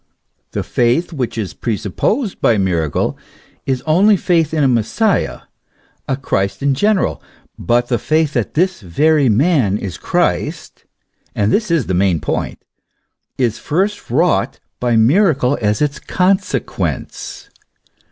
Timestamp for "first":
13.59-14.09